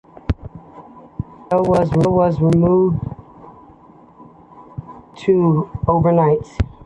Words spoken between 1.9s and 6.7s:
was moved to overnights.